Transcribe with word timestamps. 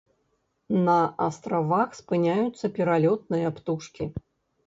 На 0.85 0.95
астравах 1.25 1.89
спыняюцца 1.99 2.65
пералётныя 2.79 3.47
птушкі. 3.59 4.03